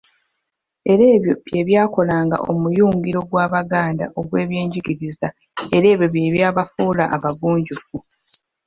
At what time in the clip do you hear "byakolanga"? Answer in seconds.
1.67-2.37